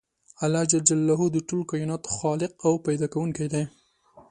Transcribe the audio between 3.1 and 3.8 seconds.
کوونکی دی.